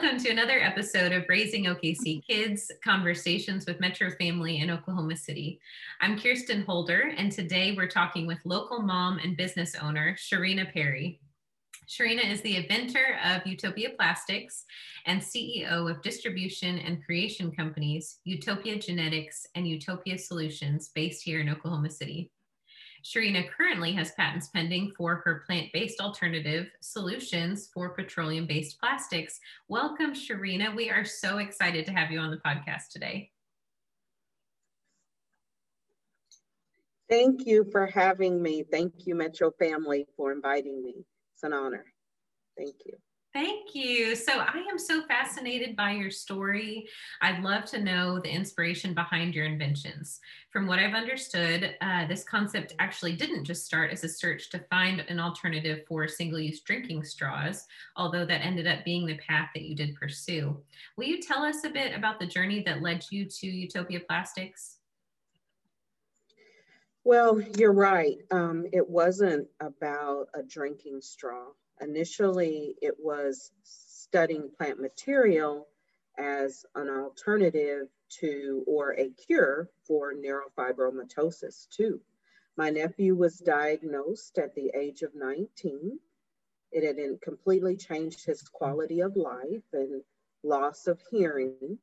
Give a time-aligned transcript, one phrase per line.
[0.00, 5.58] Welcome to another episode of Raising OKC Kids Conversations with Metro Family in Oklahoma City.
[6.00, 11.18] I'm Kirsten Holder, and today we're talking with local mom and business owner Sharina Perry.
[11.88, 14.62] Sharina is the inventor of Utopia Plastix
[15.06, 21.48] and CEO of distribution and creation companies Utopia Genetics and Utopia Solutions based here in
[21.48, 22.30] Oklahoma City.
[23.04, 29.38] Sharina currently has patents pending for her plant based alternative solutions for petroleum based plastics.
[29.68, 30.74] Welcome, Sharina.
[30.74, 33.30] We are so excited to have you on the podcast today.
[37.08, 38.64] Thank you for having me.
[38.70, 41.06] Thank you, Metro family, for inviting me.
[41.34, 41.86] It's an honor.
[42.56, 42.98] Thank you.
[43.34, 44.16] Thank you.
[44.16, 46.88] So I am so fascinated by your story.
[47.20, 50.20] I'd love to know the inspiration behind your inventions.
[50.50, 54.64] From what I've understood, uh, this concept actually didn't just start as a search to
[54.70, 59.50] find an alternative for single use drinking straws, although that ended up being the path
[59.54, 60.56] that you did pursue.
[60.96, 64.76] Will you tell us a bit about the journey that led you to Utopia Plastix?
[67.04, 68.16] Well, you're right.
[68.30, 71.48] Um, it wasn't about a drinking straw.
[71.80, 75.68] Initially, it was studying plant material
[76.16, 77.88] as an alternative
[78.20, 82.00] to or a cure for neurofibromatosis two.
[82.56, 86.00] My nephew was diagnosed at the age of 19.
[86.72, 90.02] It had completely changed his quality of life and
[90.42, 91.78] loss of hearing.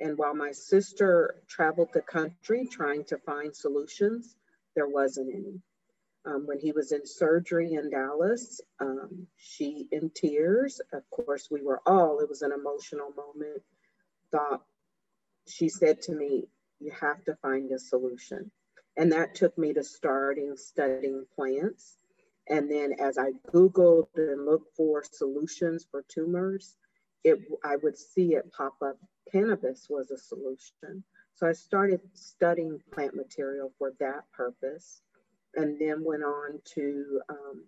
[0.00, 4.36] And while my sister traveled the country trying to find solutions,
[4.74, 5.60] there wasn't any
[6.26, 8.60] um, when he was in surgery in Dallas.
[8.80, 13.62] Um, she, in tears, of course, we were all, it was an emotional moment,
[14.32, 14.62] thought,
[15.48, 16.48] she said to me,
[16.80, 18.50] You have to find a solution.
[18.96, 21.96] And that took me to starting studying plants.
[22.48, 26.76] And then as I Googled and looked for solutions for tumors,
[27.22, 28.96] it, I would see it pop up.
[29.30, 31.04] Cannabis was a solution.
[31.34, 35.02] So I started studying plant material for that purpose
[35.56, 37.64] and then went on to um,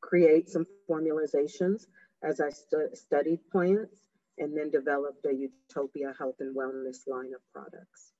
[0.00, 1.88] create some formulations
[2.22, 4.02] as I stu studied plants
[4.38, 8.12] and then developed a Utopia health and wellness line of products.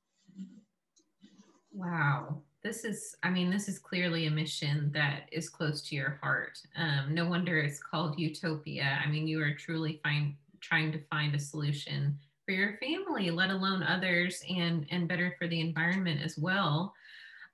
[1.72, 2.42] Wow.
[2.62, 6.58] This is, I mean, this is clearly a mission that is close to your heart.
[6.76, 8.98] Um, no wonder it's called Utopia.
[9.04, 13.50] I mean, you are truly find, trying to find a solution for your family, let
[13.50, 16.94] alone others, and, and better for the environment as well.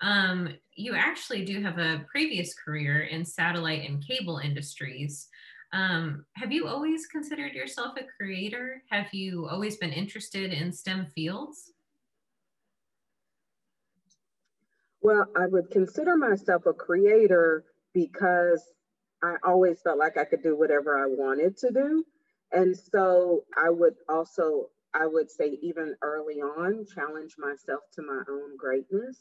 [0.03, 5.29] Um, you actually do have a previous career in satellite and cable industries.
[5.73, 8.83] Um, have you always considered yourself a creator?
[8.91, 11.73] Have you always been interested in STEM fields?
[15.01, 17.65] Well, I would consider myself a creator
[17.95, 18.63] because
[19.23, 22.05] I always felt like I could do whatever I wanted to do.
[22.51, 28.23] And so I would also, I would say, even early on, challenge myself to my
[28.29, 29.17] own greatness.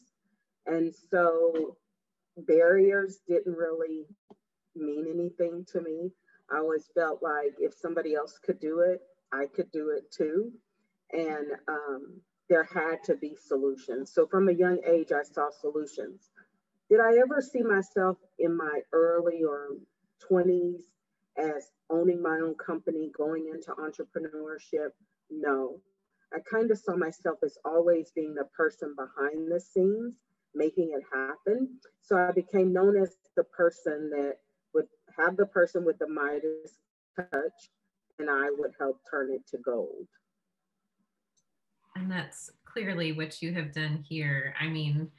[0.66, 1.77] And so
[2.38, 4.05] barriers didn't really
[4.75, 6.11] mean anything to me.
[6.51, 9.01] I always felt like if somebody else could do it,
[9.31, 10.51] I could do it too.
[11.11, 14.11] And um, there had to be solutions.
[14.13, 16.29] So from a young age, I saw solutions.
[16.89, 19.69] Did I ever see myself in my early or
[20.29, 20.83] 20s
[21.38, 24.89] as owning my own company, going into entrepreneurship?
[25.29, 25.79] No.
[26.33, 30.16] I kind of saw myself as always being the person behind the scenes
[30.53, 31.79] making it happen.
[32.01, 34.38] So I became known as the person that
[34.73, 36.78] would have the person with the Midas
[37.16, 37.69] touch,
[38.19, 40.07] and I would help turn it to gold.
[41.95, 44.53] And that's clearly what you have done here.
[44.59, 45.12] I mean,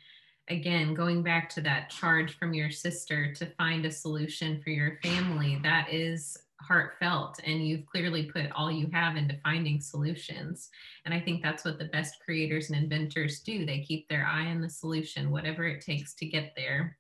[0.49, 4.99] again, going back to that charge from your sister to find a solution for your
[5.03, 10.71] family, that is heartfelt and you've clearly put all you have into finding solutions.
[11.05, 13.67] And i think that's what the best creators and inventors do.
[13.67, 16.97] They keep their eye on the solution whatever it takes to get there.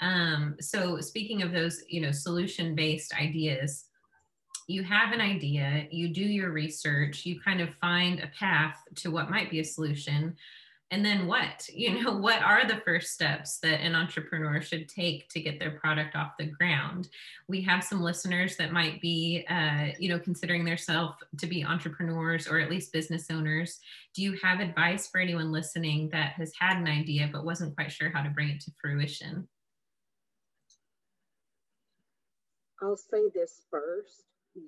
[0.00, 3.84] Um, so speaking of those you know solution based ideas
[4.66, 9.10] you have an idea you do your research you kind of find a path to
[9.10, 10.36] what might be a solution
[10.92, 11.68] and then what?
[11.72, 15.70] You know what are the first steps that an entrepreneur should take to get their
[15.70, 17.08] product off the ground?
[17.48, 22.48] We have some listeners that might be uh, you know considering themselves to be entrepreneurs
[22.48, 23.78] or at least business owners.
[24.14, 27.92] Do you have advice for anyone listening that has had an idea but wasn't quite
[27.92, 29.48] sure how to bring it to fruition?
[32.82, 34.24] I'll say this first.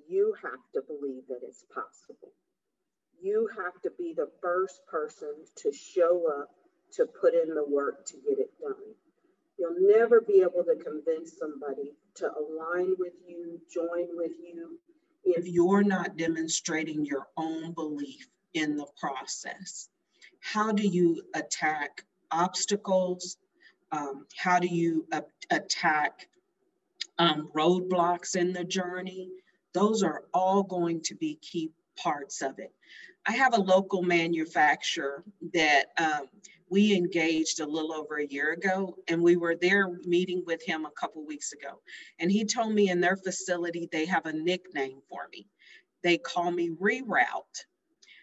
[0.07, 2.31] You have to believe that it's possible
[3.21, 6.49] you have to be the first person to show up
[6.93, 8.75] to put in the work to get it done.
[9.57, 14.79] You'll never be able to convince somebody to align with you, join with you,
[15.23, 19.89] if you're not demonstrating your own belief in the process?
[20.39, 23.37] How do you attack obstacles?
[23.91, 25.07] Um, how do you
[25.49, 26.27] attack
[27.19, 29.29] um, roadblocks in the journey?
[29.73, 32.71] Those are all going to be key parts of it.
[33.25, 35.23] I have a local manufacturer
[35.53, 36.27] that um,
[36.69, 40.85] we engaged a little over a year ago, and we were there meeting with him
[40.85, 41.79] a couple weeks ago.
[42.19, 45.47] And he told me in their facility they have a nickname for me.
[46.03, 47.65] They call me Reroute.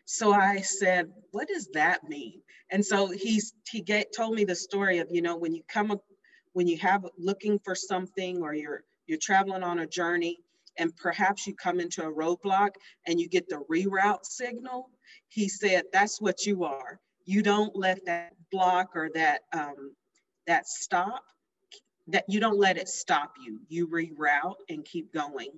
[0.05, 4.57] So I said, "What does that mean?" And so he's he get, told me the
[4.57, 5.99] story of you know when you come
[6.53, 10.41] when you have looking for something or you're you're traveling on a journey
[10.79, 12.71] and perhaps you come into a roadblock
[13.07, 14.91] and you get the reroute signal.
[15.29, 17.01] He said, that's what you are.
[17.25, 19.95] You don't let that block or that um,
[20.47, 21.23] that stop,
[22.09, 23.61] that you don't let it stop you.
[23.69, 25.51] You reroute and keep going.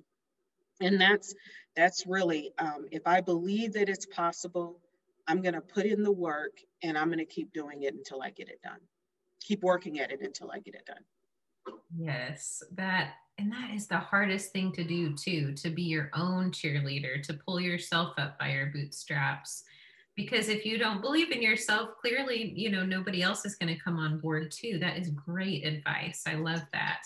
[0.81, 1.33] And that's
[1.75, 4.79] that's really, um, if I believe that it's possible,
[5.27, 8.49] I'm gonna put in the work and I'm gonna keep doing it until I get
[8.49, 8.79] it done.
[9.41, 11.77] Keep working at it until I get it done.
[11.95, 16.51] Yes, that and that is the hardest thing to do too to be your own
[16.51, 19.63] cheerleader to pull yourself up by your bootstraps.
[20.15, 23.83] Because if you don't believe in yourself clearly you know nobody else is going to
[23.83, 24.77] come on board too.
[24.79, 26.23] That is great advice.
[26.27, 27.03] I love that.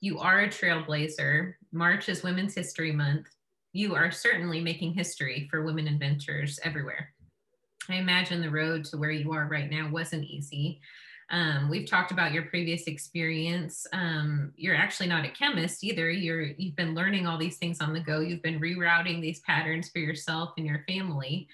[0.00, 1.54] You are a trailblazer.
[1.72, 3.28] March is women's history month.
[3.72, 7.10] You are certainly making history for women inventors everywhere.
[7.88, 10.80] I imagine the road to where you are right now wasn't easy
[11.32, 13.86] um, we've talked about your previous experience.
[13.94, 16.10] Um, you're actually not a chemist either.
[16.10, 18.20] You're you've been learning all these things on the go.
[18.20, 21.48] You've been rerouting these patterns for yourself and your family.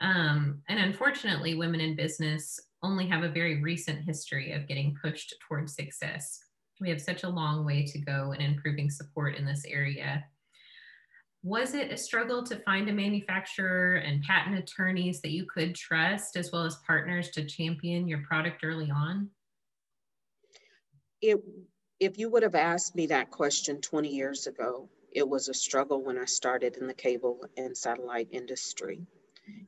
[0.00, 5.34] Um, and unfortunately, women in business only have a very recent history of getting pushed
[5.46, 6.40] towards success.
[6.80, 10.24] We have such a long way to go in improving support in this area
[11.42, 16.36] was it a struggle to find a manufacturer and patent attorneys that you could trust
[16.36, 19.30] as well as partners to champion your product early on?
[21.22, 21.42] It
[21.98, 26.02] if you would have asked me that question 20 years ago it was a struggle
[26.02, 29.06] when i started in the cable and satellite industry.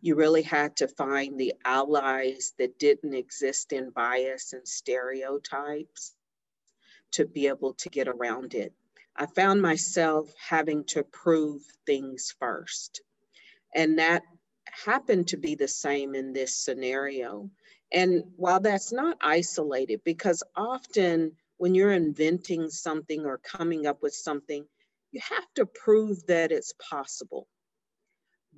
[0.00, 6.14] You really had to find the allies that didn't exist in bias and stereotypes
[7.12, 8.72] to be able to get around it
[9.16, 13.02] I found myself having to prove things first.
[13.74, 14.22] And that
[14.64, 17.50] happened to be the same in this scenario.
[17.92, 24.14] And while that's not isolated, because often when you're inventing something or coming up with
[24.14, 24.66] something,
[25.12, 27.46] you have to prove that it's possible.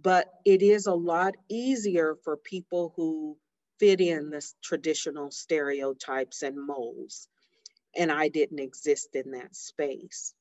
[0.01, 3.37] But it is a lot easier for people who
[3.81, 7.29] fit in the traditional stereotypes and molds.
[7.97, 10.33] And I didn't exist in that space.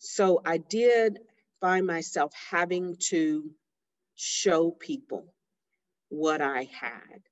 [0.00, 1.20] So I did
[1.60, 3.50] find myself having to
[4.16, 5.34] show people
[6.08, 7.22] what I had.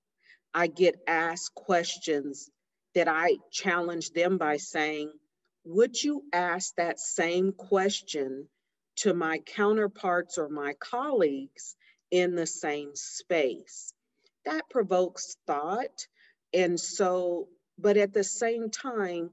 [0.55, 2.51] I get asked questions
[2.95, 5.13] that I challenge them by saying,
[5.65, 8.49] Would you ask that same question
[8.97, 11.75] to my counterparts or my colleagues
[12.11, 13.95] in the same space?
[14.45, 16.07] That provokes thought.
[16.53, 17.49] And so,
[17.79, 19.31] but at the same time,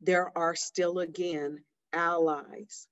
[0.00, 1.64] there are still again
[1.94, 2.88] allies.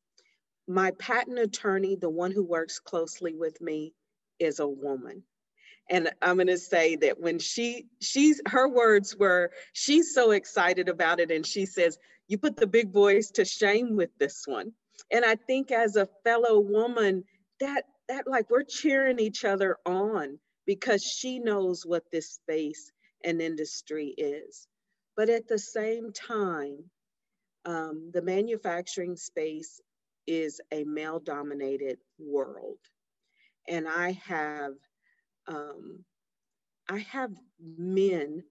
[0.68, 3.92] My patent attorney, the one who works closely with me,
[4.38, 5.24] is a woman.
[5.90, 10.88] And I'm going to say that when she, she's, her words were, she's so excited
[10.88, 11.30] about it.
[11.30, 14.72] And she says, You put the big boys to shame with this one.
[15.10, 17.24] And I think as a fellow woman,
[17.60, 22.92] that, that like we're cheering each other on because she knows what this space
[23.24, 24.66] and industry is.
[25.16, 26.90] But at the same time,
[27.64, 29.80] um, the manufacturing space
[30.26, 32.78] is a male dominated world.
[33.68, 34.72] And I have,
[35.46, 36.04] um,
[36.88, 38.42] I have men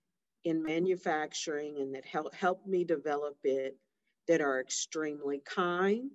[0.44, 3.78] in manufacturing and that help, help me develop it
[4.28, 6.12] that are extremely kind.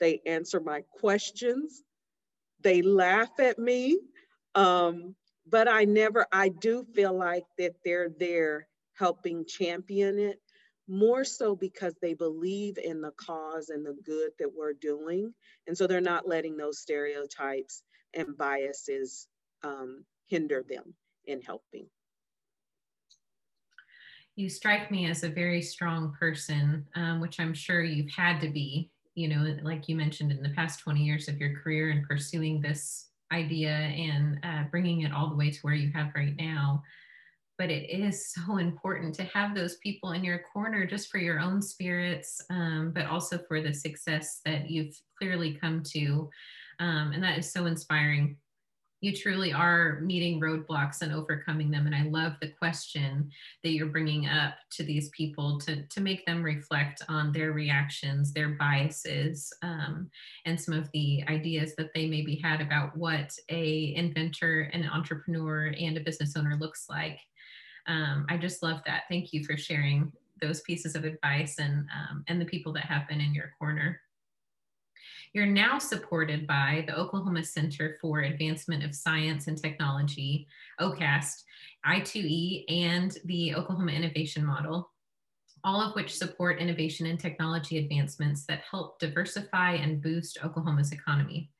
[0.00, 1.82] They answer my questions.
[2.62, 3.98] They laugh at me.
[4.54, 5.14] Um,
[5.50, 10.40] but I never, I do feel like that they're there helping champion it
[10.88, 15.34] more so because they believe in the cause and the good that we're doing.
[15.66, 17.82] And so they're not letting those stereotypes
[18.14, 19.28] and biases
[19.62, 20.94] um, hinder them
[21.26, 21.86] in helping.
[24.34, 28.48] You strike me as a very strong person, um, which I'm sure you've had to
[28.48, 32.06] be, you know, like you mentioned in the past 20 years of your career and
[32.06, 36.36] pursuing this idea and uh, bringing it all the way to where you have right
[36.38, 36.82] now
[37.58, 41.40] but it is so important to have those people in your corner just for your
[41.40, 46.30] own spirits, um, but also for the success that you've clearly come to.
[46.78, 48.36] Um, and that is so inspiring
[49.00, 51.86] you truly are meeting roadblocks and overcoming them.
[51.86, 53.30] And i love the question
[53.62, 58.32] that you're bringing up to these people to, to make them reflect on their reactions
[58.32, 60.10] their biases um,
[60.44, 65.74] and some of the ideas that they maybe had about what a inventor an entrepreneur
[65.78, 67.20] and a business owner looks like.
[67.86, 69.02] Um, i just love that.
[69.08, 73.08] Thank you for sharing those pieces of advice and um, and the people that have
[73.08, 74.00] been in your corner
[75.32, 80.46] you're now supported by the Oklahoma Center for Advancement of Science and Technology,
[80.80, 81.42] OCAST,
[81.86, 84.90] I2E, and the Oklahoma Innovation Model,
[85.64, 91.50] all of which support innovation and technology advancements that help diversify and boost Oklahoma's economy.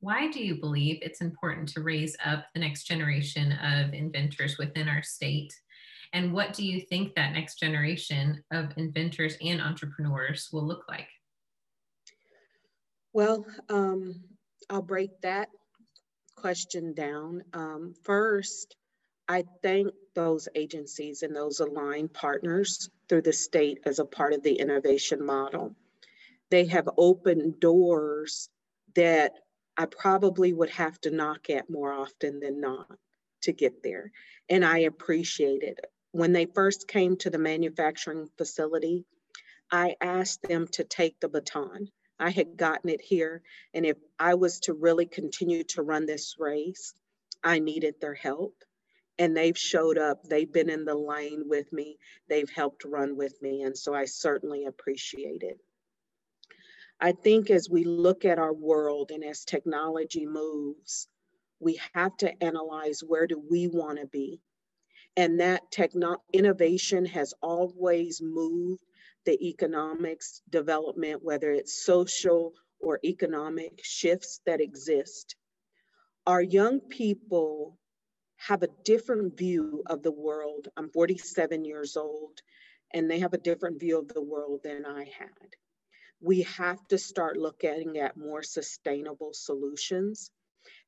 [0.00, 4.88] Why do you believe it's important to raise up the next generation of inventors within
[4.88, 5.52] our state?
[6.12, 11.08] And what do you think that next generation of inventors and entrepreneurs will look like?
[13.18, 14.14] Well, um,
[14.70, 15.48] I'll break that
[16.36, 17.42] question down.
[17.52, 18.76] Um, first,
[19.26, 24.44] I thank those agencies and those aligned partners through the state as a part of
[24.44, 25.74] the innovation model.
[26.52, 28.50] They have opened doors
[28.94, 29.32] that
[29.76, 32.86] I probably would have to knock at more often than not
[33.42, 34.12] to get there.
[34.48, 35.80] And I appreciate it.
[36.12, 39.06] When they first came to the manufacturing facility,
[39.72, 43.42] I asked them to take the baton I had gotten it here.
[43.74, 46.94] And if I was to really continue to run this race,
[47.42, 48.54] I needed their help.
[49.18, 51.98] And they've showed up, they've been in the lane with me,
[52.28, 53.62] they've helped run with me.
[53.62, 55.58] And so I certainly appreciate it.
[57.00, 61.08] I think as we look at our world and as technology moves,
[61.60, 64.40] we have to analyze where do we want to be.
[65.16, 68.82] And that techno- innovation has always moved
[69.28, 75.36] the economics development, whether it's social or economic shifts that exist.
[76.26, 77.76] Our young people
[78.36, 80.68] have a different view of the world.
[80.78, 82.40] I'm 47 years old,
[82.94, 85.50] and they have a different view of the world than I had.
[86.22, 90.30] We have to start looking at more sustainable solutions.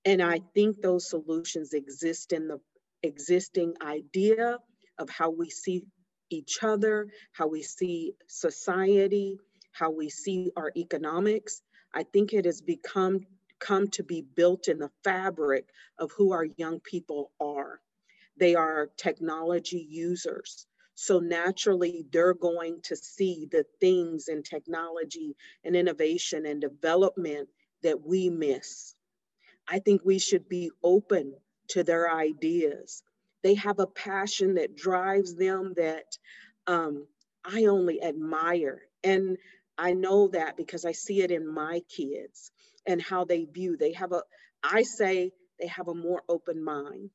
[0.06, 2.58] And I think those solutions exist in the
[3.02, 4.56] existing idea
[4.98, 5.84] of how we see
[6.30, 9.38] each other, how we see society,
[9.72, 11.62] how we see our economics.
[11.94, 13.26] I think it has become
[13.58, 15.66] come to be built in the fabric
[15.98, 17.80] of who our young people are.
[18.38, 20.66] They are technology users.
[20.94, 27.48] So naturally, they're going to see the things in technology and innovation and development
[27.82, 28.94] that we miss.
[29.68, 31.34] I think we should be open
[31.68, 33.02] to their ideas.
[33.42, 36.16] They have a passion that drives them that
[36.66, 37.06] um,
[37.44, 38.82] I only admire.
[39.02, 39.38] And
[39.78, 42.50] I know that because I see it in my kids
[42.86, 43.76] and how they view.
[43.76, 44.22] They have a,
[44.62, 47.10] I say they have a more open mind.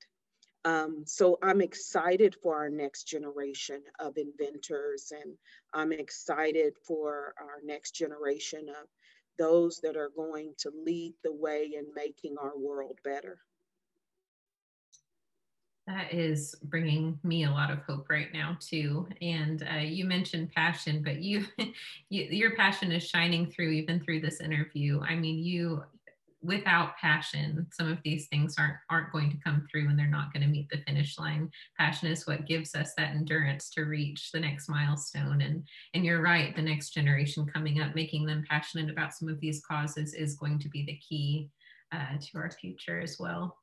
[0.64, 5.36] Um, so I'm excited for our next generation of inventors, and
[5.72, 8.88] I'm excited for our next generation of
[9.38, 13.38] those that are going to lead the way in making our world better.
[15.88, 19.08] That is bringing me a lot of hope right now too.
[19.22, 21.46] And uh, you mentioned passion, but you,
[22.10, 25.02] you, your passion is shining through even through this interview.
[25.02, 25.84] I mean, you,
[26.42, 30.34] without passion, some of these things aren't aren't going to come through, and they're not
[30.34, 31.52] going to meet the finish line.
[31.78, 35.42] Passion is what gives us that endurance to reach the next milestone.
[35.42, 35.64] And
[35.94, 39.62] and you're right, the next generation coming up, making them passionate about some of these
[39.64, 41.50] causes is going to be the key
[41.92, 43.58] uh, to our future as well.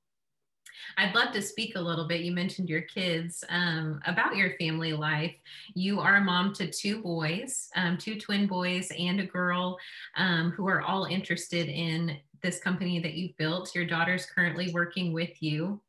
[0.97, 2.23] I'd love to speak a little bit.
[2.23, 5.35] You mentioned your kids um, about your family life.
[5.75, 9.79] You are a mom to two boys, um, two twin boys, and a girl
[10.17, 13.75] um, who are all interested in this company that you've built.
[13.75, 15.81] Your daughter's currently working with you.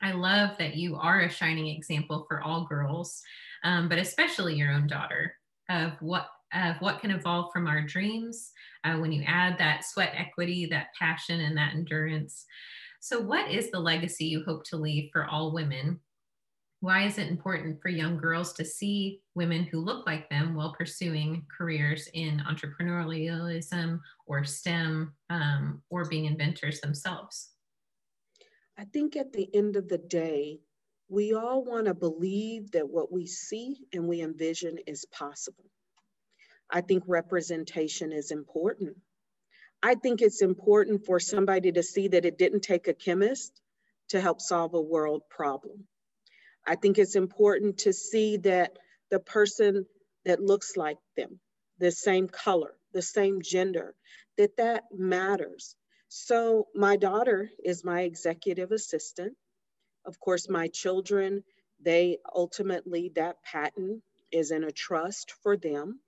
[0.00, 3.22] I love that you are a shining example for all girls,
[3.64, 5.34] um, but especially your own daughter
[5.68, 8.52] of what of what can evolve from our dreams
[8.84, 12.46] uh, when you add that sweat equity, that passion, and that endurance.
[13.00, 16.00] So, what is the legacy you hope to leave for all women?
[16.80, 20.74] Why is it important for young girls to see women who look like them while
[20.74, 27.50] pursuing careers in entrepreneurialism or STEM um, or being inventors themselves?
[28.78, 30.60] I think at the end of the day,
[31.08, 35.64] we all want to believe that what we see and we envision is possible.
[36.70, 38.96] I think representation is important.
[39.82, 43.60] I think it's important for somebody to see that it didn't take a chemist
[44.08, 45.86] to help solve a world problem.
[46.66, 48.76] I think it's important to see that
[49.10, 49.86] the person
[50.24, 51.40] that looks like them,
[51.78, 53.94] the same color, the same gender,
[54.36, 55.76] that that matters.
[56.08, 59.36] So my daughter is my executive assistant.
[60.04, 61.44] Of course, my children,
[61.80, 66.00] they ultimately, that patent is in a trust for them.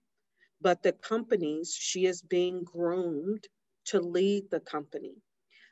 [0.61, 3.47] But the companies, she is being groomed
[3.91, 5.15] to lead the company.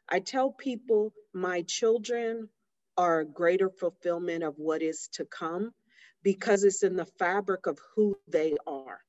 [0.08, 2.48] I tell people my children
[2.96, 5.72] are a greater fulfillment of what is to come
[6.22, 9.00] because it's in the fabric of who they are.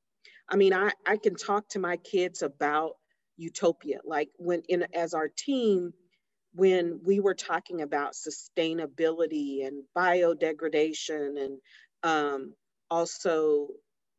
[0.48, 2.94] I mean, I, I can talk to my kids about
[3.38, 4.00] utopia.
[4.06, 5.94] Like when in as our team,
[6.54, 11.60] when we were talking about sustainability and biodegradation and
[12.04, 12.54] um,
[12.92, 13.68] also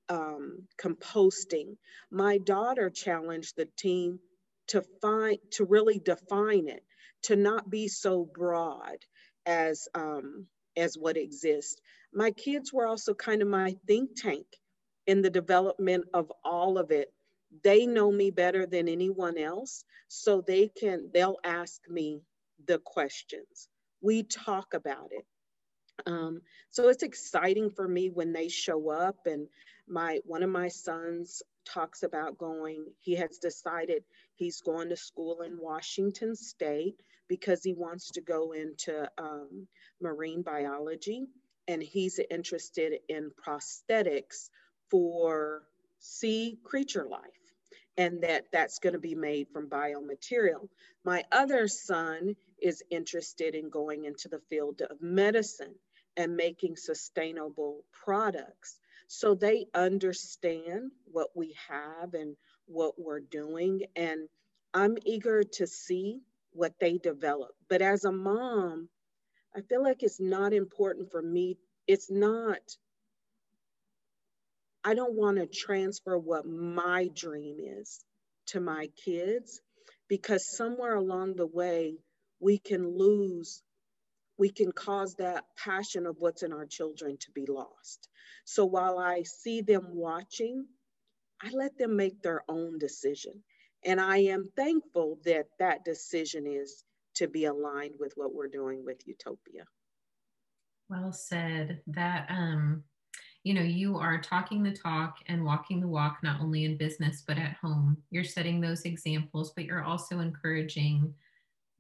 [0.09, 1.76] um, composting,
[2.11, 4.18] my daughter challenged the team
[4.70, 6.84] to find to really define it,
[7.22, 9.04] to not be so broad
[9.46, 10.46] as um,
[10.76, 11.80] as what exists.
[12.12, 14.46] My kids were also kind of my think tank
[15.06, 17.12] in the development of all of it.
[17.62, 22.22] They know me better than anyone else, so they can they'll ask me
[22.66, 23.68] the questions.
[24.00, 25.26] We talk about it.
[26.06, 29.48] Um, so it's exciting for me when they show up and
[29.88, 34.02] my one of my sons talks about going he has decided
[34.35, 39.67] he's going to school in washington state because he wants to go into um,
[40.00, 41.26] marine biology
[41.69, 44.49] and he's interested in prosthetics
[44.90, 45.62] for
[45.99, 47.21] sea creature life
[47.97, 50.69] and that that's going to be made from biomaterial
[51.05, 55.75] my other son is interested in going into the field of medicine
[56.17, 58.79] and making sustainable products.
[59.12, 62.37] So they understand what we have and
[62.67, 63.81] what we're doing.
[63.97, 64.29] And
[64.73, 66.21] I'm eager to see
[66.52, 67.50] what they develop.
[67.69, 68.88] But as a mom,
[69.55, 71.59] I feel like it's not important for me.
[71.88, 72.61] It's not,
[74.85, 78.05] I don't want to transfer what my dream is
[78.47, 79.61] to my kids
[80.07, 81.96] because somewhere along the way,
[82.38, 83.61] we can lose
[84.40, 88.09] we can cause that passion of what's in our children to be lost.
[88.46, 90.64] So while I see them watching,
[91.42, 93.35] I let them make their own decision.
[93.85, 96.85] And I am thankful that that decision is
[97.16, 99.64] to be aligned with what we're doing with Utopia.
[100.88, 101.83] Well said.
[101.88, 102.83] That, um,
[103.44, 107.22] you know, you are talking the talk and walking the walk, not only in business,
[107.26, 107.98] but at home.
[108.11, 111.12] You're setting those examples, but you're also encouraging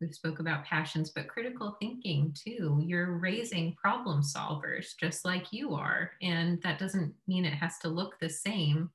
[0.00, 2.82] we spoke about passions, but critical thinking too.
[2.84, 6.12] You're raising problem solvers just like you are.
[6.22, 8.90] And that doesn't mean it has to look the same,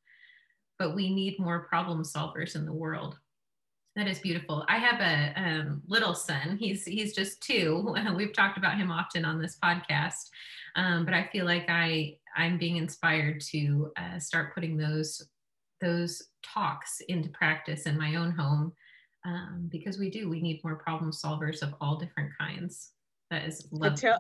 [0.80, 3.20] but we need more problem solvers in the world.
[3.96, 4.66] That is beautiful.
[4.68, 6.58] I have a um, little son.
[6.58, 7.96] He's he's just two.
[8.16, 10.30] We've talked about him often on this podcast,
[10.76, 15.30] um, but I feel like I I'm being inspired to uh, start putting those
[15.80, 18.74] those talks into practice in my own home
[19.26, 20.30] um, because we do.
[20.30, 22.92] We need more problem solvers of all different kinds.
[23.32, 24.20] That is tell,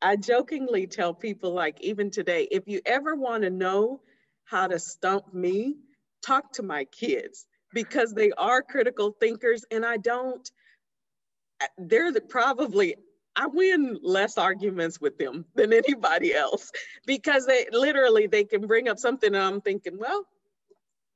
[0.00, 4.00] I jokingly tell people, like even today, if you ever want to know
[4.44, 5.76] how to stump me,
[6.24, 10.48] talk to my kids because they are critical thinkers, and I don't.
[11.78, 12.94] They're the, probably
[13.34, 16.70] I win less arguments with them than anybody else
[17.06, 20.26] because they literally they can bring up something and I'm thinking, well,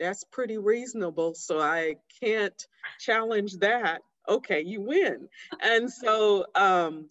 [0.01, 1.35] that's pretty reasonable.
[1.35, 2.67] So I can't
[2.99, 4.01] challenge that.
[4.29, 5.29] Okay, you win.
[5.61, 7.11] And so, um,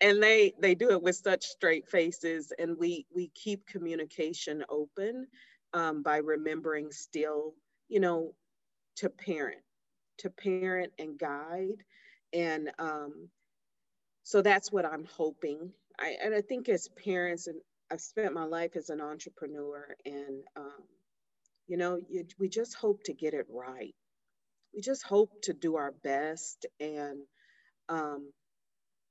[0.00, 5.26] and they they do it with such straight faces, and we we keep communication open
[5.74, 7.54] um, by remembering still,
[7.88, 8.32] you know,
[8.96, 9.60] to parent,
[10.18, 11.82] to parent and guide,
[12.32, 13.28] and um,
[14.22, 15.72] so that's what I'm hoping.
[15.98, 20.44] I and I think as parents, and I've spent my life as an entrepreneur, and
[20.56, 20.84] um,
[21.68, 23.94] you know, you, we just hope to get it right.
[24.74, 26.66] We just hope to do our best.
[26.80, 27.20] And
[27.88, 28.32] um,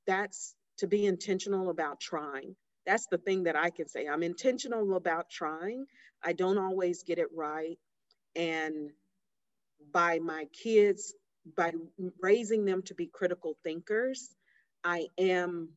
[0.06, 2.56] that's to be intentional about trying.
[2.86, 4.08] That's the thing that I can say.
[4.08, 5.86] I'm intentional about trying.
[6.24, 7.78] I don't always get it right.
[8.36, 8.91] And
[9.93, 11.13] by my kids,
[11.56, 11.74] by
[12.22, 14.30] raising them to be critical thinkers,
[14.84, 15.70] I am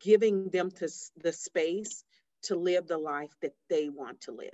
[0.00, 0.88] giving them to
[1.22, 2.04] the space
[2.44, 4.50] to live the life that they want to live.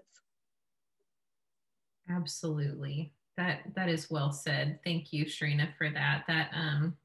[2.11, 3.13] Absolutely.
[3.37, 4.81] That that is well said.
[4.85, 6.25] Thank you, Sharina, for that.
[6.27, 6.97] That um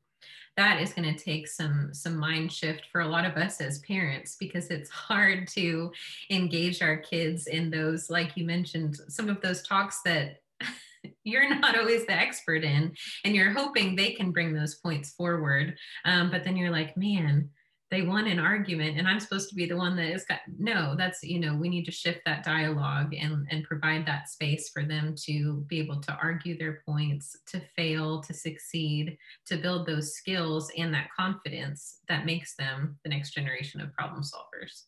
[0.57, 3.79] that is going to take some some mind shift for a lot of us as
[3.79, 5.91] parents because it's hard to
[6.29, 10.41] engage our kids in those like you mentioned some of those talks that
[11.23, 15.75] you're not always the expert in and you're hoping they can bring those points forward
[16.05, 17.49] um, but then you're like man
[17.91, 20.95] they won an argument and i'm supposed to be the one that is got no
[20.97, 24.84] that's you know we need to shift that dialogue and and provide that space for
[24.84, 30.13] them to be able to argue their points to fail to succeed to build those
[30.13, 34.84] skills and that confidence that makes them the next generation of problem solvers.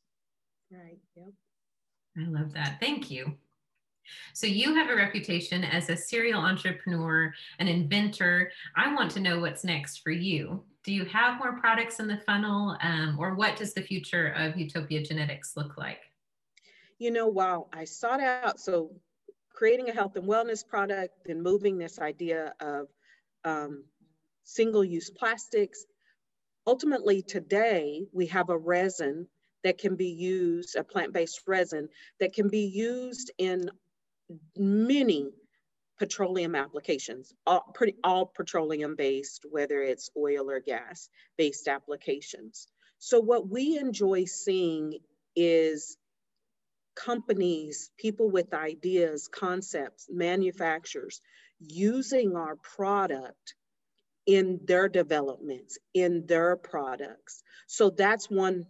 [0.71, 1.27] Right yep.
[2.17, 2.77] I love that.
[2.79, 3.33] Thank you.
[4.33, 8.51] So you have a reputation as a serial entrepreneur, an inventor.
[8.75, 12.17] I want to know what's next for you do you have more products in the
[12.17, 15.99] funnel um, or what does the future of utopia genetics look like?
[16.99, 18.91] You know while i sought out so
[19.53, 22.87] creating a health and wellness product and moving this idea of
[23.43, 23.83] um,
[24.43, 25.85] single-use plastics
[26.65, 29.27] ultimately today we have a resin
[29.63, 33.69] that can be used a plant-based resin that can be used in
[34.55, 35.29] many
[35.99, 42.67] petroleum applications, all, pretty, all petroleum based, whether it's oil or gas based applications.
[42.99, 44.99] So, what we enjoy seeing
[45.35, 45.97] is
[46.95, 51.21] companies, people with ideas, concepts, manufacturers
[51.59, 53.55] using our product
[54.25, 57.43] in their developments, in their products.
[57.67, 58.65] So, that's one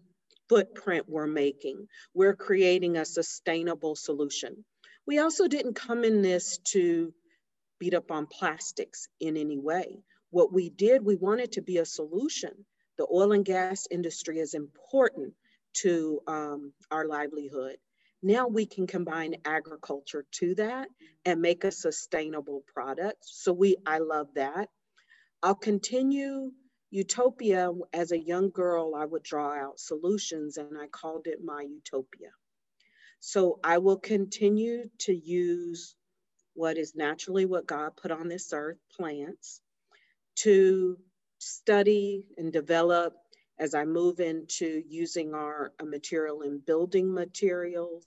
[0.49, 1.87] footprint we're making.
[2.13, 4.65] We're creating a sustainable solution.
[5.05, 7.13] We also didn't come in this to
[7.79, 10.03] beat up on plastics in any way.
[10.29, 12.65] What we did, we wanted to be a solution.
[12.97, 15.33] The oil and gas industry is important
[15.81, 17.77] to um, our livelihood.
[18.21, 20.87] Now we can combine agriculture to that
[21.25, 23.17] and make a sustainable product.
[23.21, 24.69] So we, I love that.
[25.41, 26.51] I'll continue
[26.89, 27.71] Utopia.
[27.91, 32.29] As a young girl, I would draw out solutions and I called it my Utopia.
[33.25, 35.95] So I will continue to use
[36.55, 39.61] what is naturally what God put on this earth, plants,
[40.39, 40.97] to
[41.39, 43.13] study and develop
[43.57, 48.05] as I move into using our material in building materials,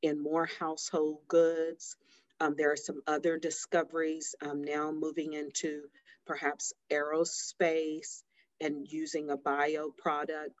[0.00, 1.98] in more household goods.
[2.40, 5.82] Um, there are some other discoveries um, now moving into
[6.26, 8.22] perhaps aerospace
[8.58, 10.54] and using a bio product.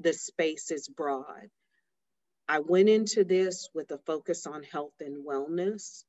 [0.00, 1.50] The space is broad.
[2.48, 6.04] I went into this with a focus on health and wellness.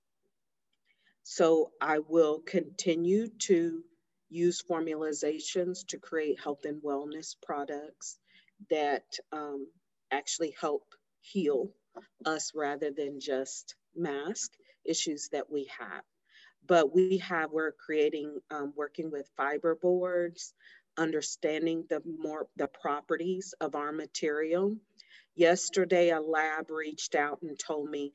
[1.23, 3.83] So I will continue to
[4.29, 8.17] use formulations to create health and wellness products
[8.69, 9.67] that um,
[10.11, 10.83] actually help
[11.21, 11.71] heal
[12.25, 14.51] us rather than just mask
[14.83, 16.03] issues that we have.
[16.67, 20.53] But we have, we're creating, um, working with fiber boards,
[20.97, 24.75] understanding the more the properties of our material
[25.35, 28.13] Yesterday, a lab reached out and told me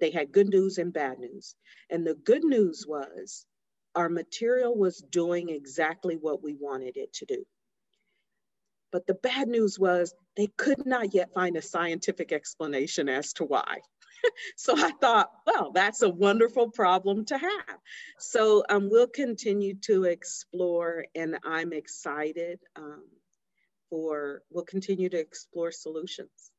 [0.00, 1.54] they had good news and bad news.
[1.90, 3.46] And the good news was
[3.94, 7.44] our material was doing exactly what we wanted it to do.
[8.92, 13.44] But the bad news was they could not yet find a scientific explanation as to
[13.44, 13.78] why.
[14.56, 17.78] so I thought, well, that's a wonderful problem to have.
[18.18, 22.60] So um, we'll continue to explore, and I'm excited.
[22.76, 23.04] Um,
[23.90, 26.50] for we'll continue to explore solutions.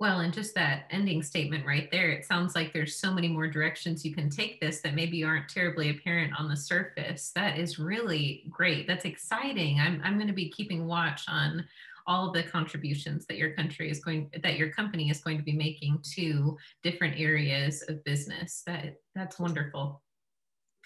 [0.00, 3.48] Well, and just that ending statement right there, it sounds like there's so many more
[3.48, 7.32] directions you can take this that maybe aren't terribly apparent on the surface.
[7.34, 8.86] That is really great.
[8.86, 9.80] That's exciting.
[9.80, 11.64] I'm, I'm going to be keeping watch on
[12.06, 15.42] all of the contributions that your country is going that your company is going to
[15.42, 18.62] be making to different areas of business.
[18.66, 20.00] That that's wonderful.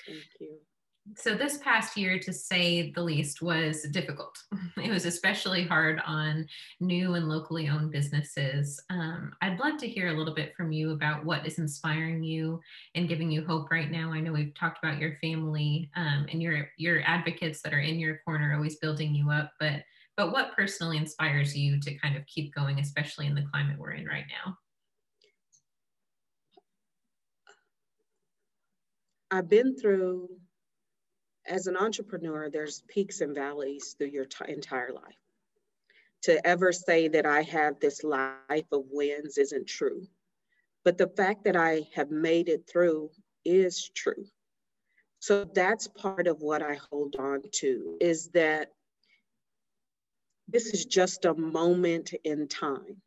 [0.05, 0.59] Thank you
[1.17, 4.39] so this past year to say the least was difficult.
[4.83, 6.47] It was especially hard on
[6.81, 8.83] new and locally owned businesses.
[8.91, 12.61] Um, i'd love to hear a little bit from you about what is inspiring you
[12.95, 14.13] and giving you hope right now.
[14.13, 18.01] I know we've talked about your family um, and your your advocates that are in
[18.01, 19.83] your corner always building you up but
[20.17, 23.93] but what personally inspires you to kind of keep going especially in the climate we're
[23.93, 24.57] in right now?
[29.31, 30.29] I've been through
[31.47, 35.17] as an entrepreneur, there's peaks and valleys through your t- entire life.
[36.23, 40.07] To ever say that I have this life of wins isn't true.
[40.85, 43.11] But the fact that I have made it through
[43.45, 44.25] is true.
[45.19, 48.73] So that's part of what I hold on to is that
[50.49, 53.01] this is just a moment in time.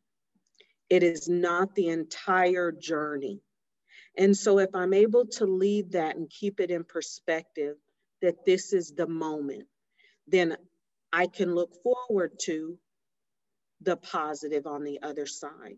[0.89, 3.41] It is not the entire journey.
[4.17, 7.75] And so if I'm able to leave that and keep it in perspective,
[8.25, 9.67] that this is the moment,
[10.27, 10.57] then
[11.13, 12.79] I can look forward to
[13.81, 15.77] the positive on the other side.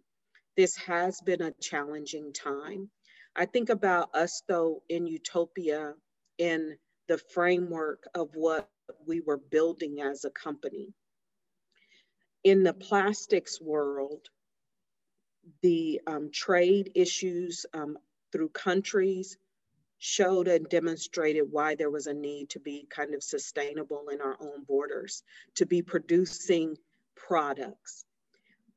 [0.57, 2.89] This has been a challenging time.
[3.35, 5.95] I think about us, though, in Utopia,
[6.39, 6.77] in
[7.09, 8.69] the framework of what
[9.07, 10.89] we were building as a company.
[12.45, 14.27] in the plastics world,
[15.63, 17.97] the um, trade issues um,
[18.31, 19.37] through countries
[19.99, 24.37] showed and demonstrated why there was a need to be kind of sustainable in our
[24.39, 25.23] own borders,
[25.55, 26.75] to be producing
[27.15, 28.05] products.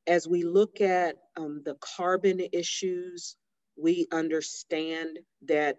[0.06, 3.36] As we look at um, the carbon issues,
[3.76, 5.76] we understand that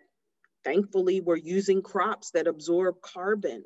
[0.63, 3.63] thankfully we're using crops that absorb carbon.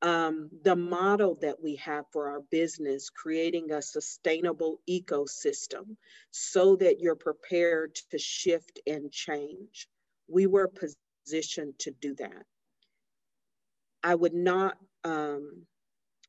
[0.00, 5.96] Um, the model that we have for our business, creating a sustainable ecosystem
[6.30, 9.88] so that you're prepared to shift and change.
[10.28, 12.44] We were positioned to do that.
[14.02, 15.66] I would not, um,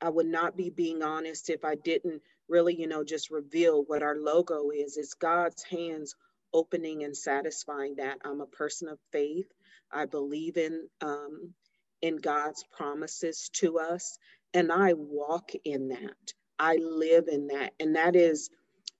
[0.01, 4.03] I would not be being honest if I didn't really, you know, just reveal what
[4.03, 4.97] our logo is.
[4.97, 6.15] It's God's hands
[6.53, 8.19] opening and satisfying that.
[8.25, 9.47] I'm a person of faith.
[9.91, 11.53] I believe in um,
[12.01, 14.17] in God's promises to us,
[14.53, 16.33] and I walk in that.
[16.59, 18.49] I live in that, and that is,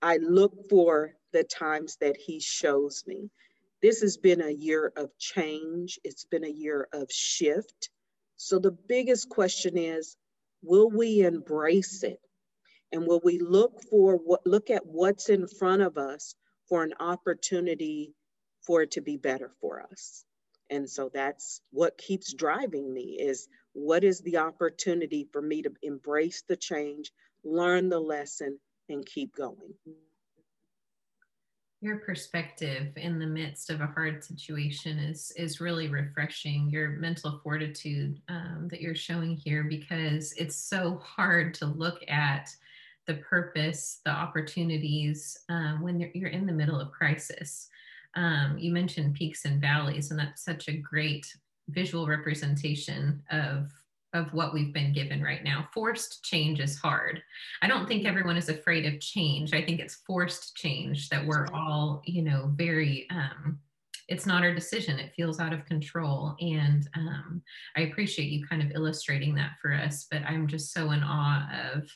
[0.02, 3.30] I look for the times that He shows me.
[3.82, 5.98] This has been a year of change.
[6.04, 7.90] It's been a year of shift.
[8.36, 10.16] So the biggest question is,
[10.62, 12.20] will we embrace it?
[12.92, 16.34] And will we look for what look at what's in front of us
[16.68, 18.14] for an opportunity
[18.66, 20.24] for it to be better for us?
[20.70, 25.70] And so that's what keeps driving me is what is the opportunity for me to
[25.82, 27.12] embrace the change,
[27.44, 29.74] learn the lesson, and keep going.
[31.82, 36.68] Your perspective in the midst of a hard situation is is really refreshing.
[36.68, 42.54] Your mental fortitude um, that you're showing here, because it's so hard to look at
[43.06, 47.68] the purpose, the opportunities um, when you're in the middle of crisis.
[48.14, 51.34] Um, you mentioned peaks and valleys, and that's such a great
[51.68, 53.72] visual representation of
[54.12, 55.68] of what we've been given right now.
[55.72, 57.22] Forced change is hard.
[57.62, 59.54] I don't think everyone is afraid of change.
[59.54, 63.58] I think it's forced change that we're all, you know, very um,
[64.08, 64.98] it's not our decision.
[64.98, 66.34] It feels out of control.
[66.40, 67.42] And um,
[67.76, 70.08] I appreciate you kind of illustrating that for us.
[70.10, 71.88] But I'm just so in awe of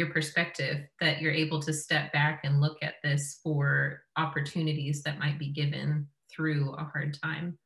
[0.00, 5.18] your perspective that you're able to step back and look at this for opportunities that
[5.18, 7.58] might be given through a hard time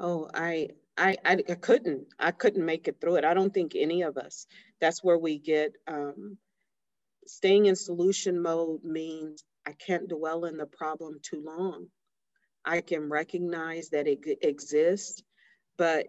[0.00, 0.68] oh i
[1.00, 3.24] I, I, I couldn't i couldn't make it through it.
[3.24, 4.46] I don't think any of us
[4.80, 6.38] that's where we get um,
[7.26, 11.86] staying in solution mode means i can't dwell in the problem too long.
[12.64, 15.22] I can recognize that it exists
[15.78, 16.06] but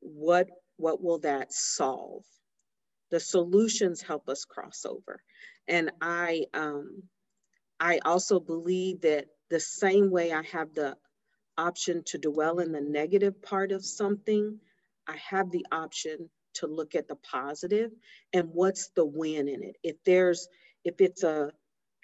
[0.00, 2.24] what what will that solve?
[3.10, 5.22] The solutions help us cross over.
[5.68, 7.04] And I, um,
[7.80, 10.96] I also believe that the same way I have the
[11.58, 14.58] option to dwell in the negative part of something,
[15.06, 17.90] I have the option to look at the positive
[18.32, 19.76] and what's the win in it.
[19.82, 20.48] If there's,
[20.84, 21.50] if it's a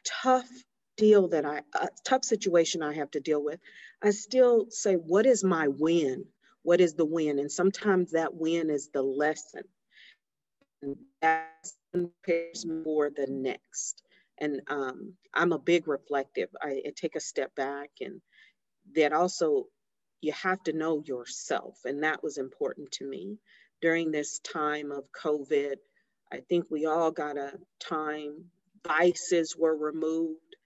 [0.04, 0.48] tough
[0.96, 3.60] deal that I, a tough situation I have to deal with,
[4.02, 6.24] I still say, what is my win?
[6.62, 7.38] What is the win?
[7.38, 9.62] And sometimes that win is the lesson
[11.22, 11.48] that
[11.92, 14.02] prepares for the next.
[14.38, 16.48] And um, I'm a big reflective.
[16.62, 18.20] I, I take a step back, and
[18.94, 19.66] that also
[20.20, 23.38] you have to know yourself, and that was important to me
[23.81, 25.76] during this time of COVID.
[26.33, 28.44] I think we all got a time.
[28.87, 30.57] Vices were removed.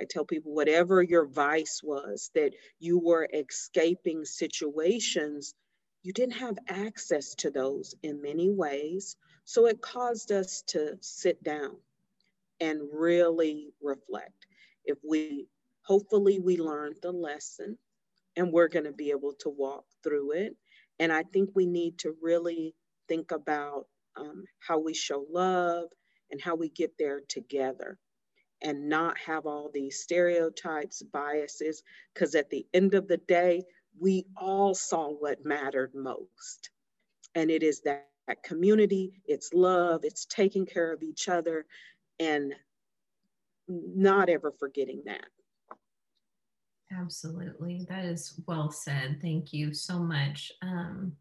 [0.00, 5.54] I tell people, whatever your vice was, that you were escaping situations,
[6.02, 9.16] you didn't have access to those in many ways.
[9.44, 11.76] So it caused us to sit down
[12.60, 14.46] and really reflect.
[14.84, 15.46] If we,
[15.82, 17.78] hopefully, we learned the lesson
[18.36, 20.56] and we're going to be able to walk through it.
[20.98, 22.74] And I think we need to really
[23.08, 25.88] think about um, how we show love
[26.30, 27.98] and how we get there together
[28.62, 31.82] and not have all these stereotypes, biases,
[32.14, 33.64] because at the end of the day,
[33.98, 36.70] we all saw what mattered most.
[37.34, 41.66] And it is that that community, it's love, it's taking care of each other,
[42.20, 42.54] and
[43.68, 45.26] not ever forgetting that.
[46.98, 47.86] Absolutely.
[47.88, 49.18] That is well said.
[49.22, 50.52] Thank you so much.
[50.62, 51.12] Um,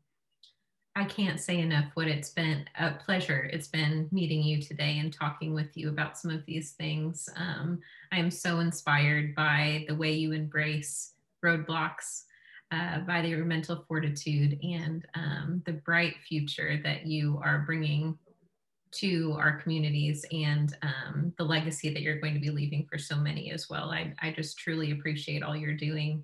[0.95, 3.49] I can't say enough what it's been a pleasure.
[3.53, 7.29] It's been meeting you today and talking with you about some of these things.
[7.37, 7.79] Um,
[8.11, 12.23] I am so inspired by the way you embrace roadblocks
[12.71, 18.17] uh, by your mental fortitude and um, the bright future that you are bringing
[18.91, 23.15] to our communities and um, the legacy that you're going to be leaving for so
[23.15, 23.89] many as well.
[23.91, 26.23] I, I just truly appreciate all you're doing.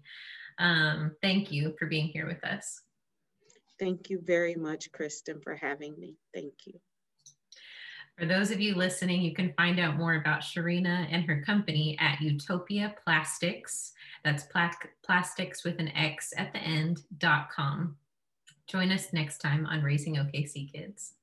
[0.59, 2.81] Um, thank you for being here with us.
[3.79, 6.15] Thank you very much, Kristen, for having me.
[6.33, 6.79] Thank you.
[8.17, 11.95] For those of you listening, you can find out more about Sharina and her company
[11.99, 13.91] at Utopia Plastix.
[14.23, 14.71] That's pla-
[15.05, 17.95] plastics with an X at the end, dot com.
[18.65, 21.13] Join us next time on Raising OKC Kids.